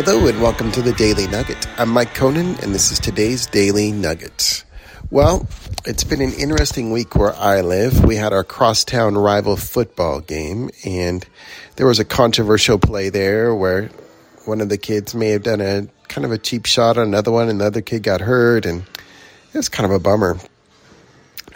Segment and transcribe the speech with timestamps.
[0.00, 1.66] Hello and welcome to the Daily Nugget.
[1.76, 4.62] I'm Mike Conan and this is today's Daily Nugget.
[5.10, 5.48] Well,
[5.84, 8.04] it's been an interesting week where I live.
[8.04, 11.26] We had our crosstown rival football game and
[11.74, 13.90] there was a controversial play there where
[14.44, 17.32] one of the kids may have done a kind of a cheap shot on another
[17.32, 20.38] one and the other kid got hurt and it was kind of a bummer.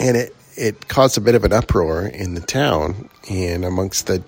[0.01, 4.21] And it, it caused a bit of an uproar in the town and amongst the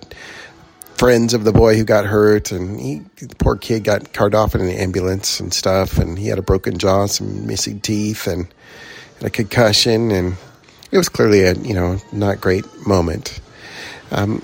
[0.97, 4.55] friends of the boy who got hurt, and he, the poor kid got carted off
[4.55, 8.47] in an ambulance and stuff, and he had a broken jaw, some missing teeth, and,
[9.19, 10.35] and a concussion, and
[10.91, 13.39] it was clearly a you know not great moment.
[14.11, 14.41] Um,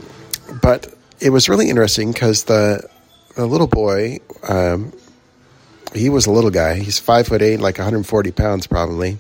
[0.61, 2.87] but it was really interesting because the
[3.35, 4.91] the little boy, um,
[5.93, 6.75] he was a little guy.
[6.75, 9.19] He's five foot eight, like 140 pounds probably.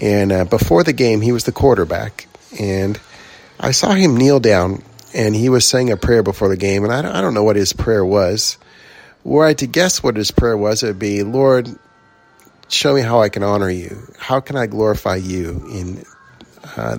[0.00, 2.26] And uh, before the game, he was the quarterback,
[2.58, 2.98] and
[3.60, 4.82] I saw him kneel down
[5.14, 7.56] and he was saying a prayer before the game, and I, I don't know what
[7.56, 8.58] his prayer was.
[9.24, 11.68] Were I to guess what his prayer was, it would be, Lord,
[12.68, 13.96] show me how I can honor you.
[14.18, 16.04] How can I glorify you in
[16.76, 16.98] uh,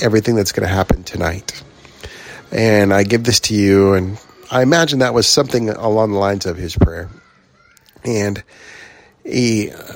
[0.00, 1.62] everything that's going to happen tonight?
[2.52, 4.18] And I give this to you, and
[4.50, 7.08] I imagine that was something along the lines of his prayer.
[8.04, 8.42] And
[9.24, 9.94] he uh,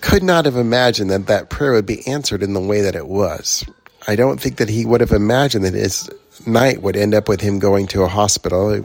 [0.00, 3.06] could not have imagined that that prayer would be answered in the way that it
[3.06, 3.64] was.
[4.06, 6.08] I don't think that he would have imagined that his
[6.46, 8.72] night would end up with him going to a hospital.
[8.72, 8.82] He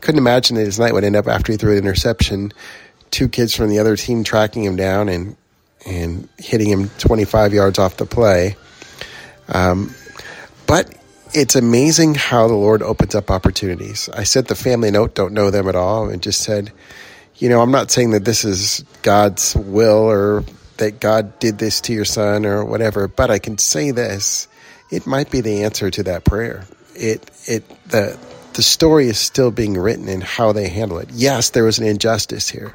[0.00, 2.52] couldn't imagine that his night would end up after he threw an interception,
[3.10, 5.36] two kids from the other team tracking him down and
[5.84, 8.56] and hitting him 25 yards off the play.
[9.48, 9.92] Um,
[10.68, 10.94] but
[11.34, 14.08] it's amazing how the Lord opens up opportunities.
[14.10, 16.70] I sent the family note, don't know them at all, and just said,
[17.36, 20.44] you know, I'm not saying that this is God's will or
[20.76, 24.46] that God did this to your son or whatever, but I can say this
[24.92, 26.64] it might be the answer to that prayer.
[26.94, 28.18] It it the
[28.52, 31.08] the story is still being written in how they handle it.
[31.12, 32.70] Yes, there was an injustice here.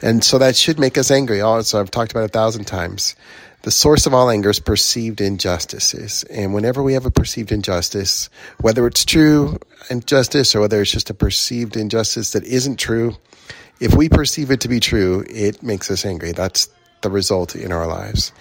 [0.00, 1.42] And so that should make us angry.
[1.42, 3.14] Also, I've talked about a thousand times.
[3.62, 6.24] The source of all anger is perceived injustices.
[6.24, 9.58] And whenever we have a perceived injustice, whether it's true
[9.90, 13.16] injustice or whether it's just a perceived injustice that isn't true,
[13.80, 16.32] if we perceive it to be true, it makes us angry.
[16.32, 16.68] That's
[17.02, 18.32] the result in our lives.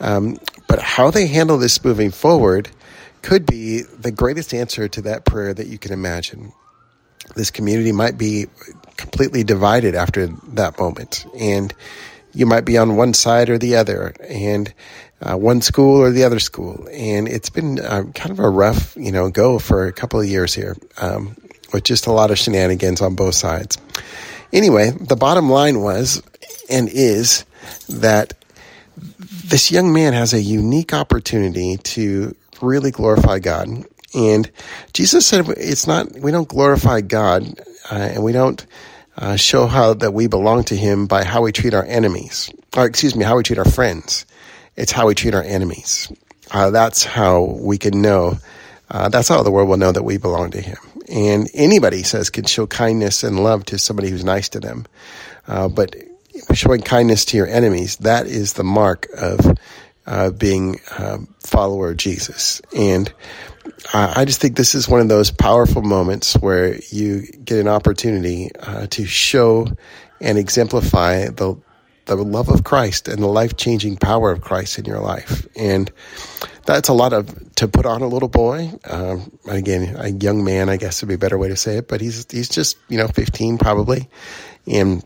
[0.00, 0.38] Um,
[0.70, 2.70] but how they handle this moving forward
[3.22, 6.52] could be the greatest answer to that prayer that you can imagine.
[7.34, 8.46] This community might be
[8.96, 11.74] completely divided after that moment, and
[12.32, 14.72] you might be on one side or the other, and
[15.20, 16.86] uh, one school or the other school.
[16.92, 20.26] And it's been uh, kind of a rough, you know, go for a couple of
[20.28, 21.36] years here, um,
[21.72, 23.76] with just a lot of shenanigans on both sides.
[24.52, 26.22] Anyway, the bottom line was
[26.70, 27.44] and is
[27.88, 28.34] that
[29.18, 33.68] this young man has a unique opportunity to really glorify God.
[34.14, 34.50] And
[34.92, 37.60] Jesus said, it's not, we don't glorify God,
[37.90, 38.64] uh, and we don't
[39.16, 42.86] uh, show how that we belong to Him by how we treat our enemies, or
[42.86, 44.26] excuse me, how we treat our friends.
[44.76, 46.10] It's how we treat our enemies.
[46.50, 48.38] Uh, that's how we can know.
[48.90, 50.78] Uh, that's how the world will know that we belong to Him.
[51.08, 54.86] And anybody says can show kindness and love to somebody who's nice to them.
[55.46, 55.94] Uh, but
[56.54, 59.58] showing kindness to your enemies, that is the mark of
[60.06, 62.60] uh, being a follower of Jesus.
[62.76, 63.12] And
[63.94, 68.50] I just think this is one of those powerful moments where you get an opportunity
[68.60, 69.66] uh, to show
[70.20, 71.56] and exemplify the
[72.06, 75.46] the love of Christ and the life changing power of Christ in your life.
[75.56, 75.92] And
[76.66, 78.72] that's a lot of to put on a little boy.
[78.84, 81.88] Um, again, a young man, I guess would be a better way to say it,
[81.88, 84.08] but he's he's just you know 15 probably,
[84.66, 85.02] and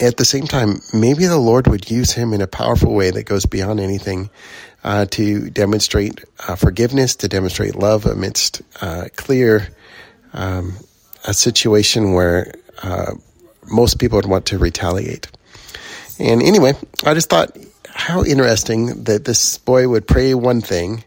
[0.00, 3.24] at the same time, maybe the Lord would use him in a powerful way that
[3.24, 4.30] goes beyond anything
[4.82, 9.68] uh, to demonstrate uh, forgiveness, to demonstrate love amidst uh, clear
[10.32, 10.74] um,
[11.24, 13.14] a situation where uh,
[13.70, 15.28] most people would want to retaliate.
[16.18, 16.74] And anyway,
[17.04, 17.56] I just thought
[17.88, 21.04] how interesting that this boy would pray one thing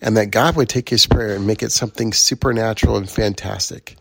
[0.00, 3.96] and that God would take his prayer and make it something supernatural and fantastic.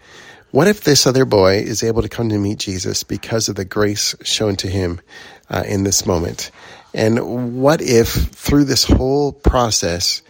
[0.52, 3.66] What if this other boy is able to come to meet Jesus because of the
[3.66, 5.00] grace shown to him
[5.48, 6.50] uh, in this moment?
[6.92, 10.24] And what if through this whole process,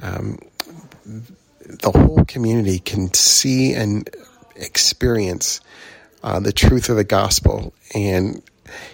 [0.00, 0.38] um,
[1.04, 4.08] the whole community can see and
[4.54, 5.60] experience
[6.22, 7.74] uh, the truth of the gospel?
[7.94, 8.42] And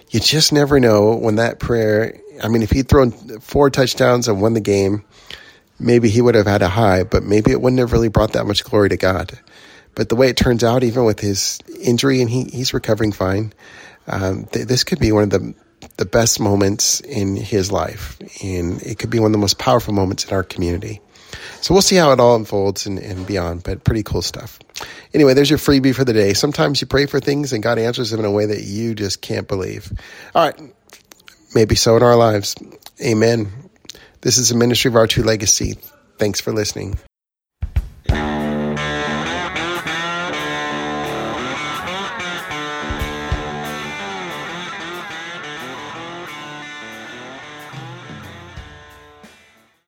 [0.09, 4.41] you just never know when that prayer, I mean, if he'd thrown four touchdowns and
[4.41, 5.03] won the game,
[5.79, 8.47] maybe he would have had a high, but maybe it wouldn't have really brought that
[8.47, 9.37] much glory to God.
[9.95, 13.53] But the way it turns out, even with his injury, and he, he's recovering fine,
[14.07, 15.53] um, th- this could be one of the
[15.97, 19.93] the best moments in his life, and it could be one of the most powerful
[19.93, 21.01] moments in our community.
[21.61, 24.59] So we'll see how it all unfolds and, and beyond, but pretty cool stuff.
[25.13, 26.33] Anyway, there's your freebie for the day.
[26.33, 29.21] Sometimes you pray for things and God answers them in a way that you just
[29.21, 29.91] can't believe.
[30.33, 30.59] All right.
[31.53, 32.55] Maybe so in our lives.
[33.03, 33.51] Amen.
[34.21, 35.77] This is the ministry of our true legacy.
[36.17, 36.97] Thanks for listening.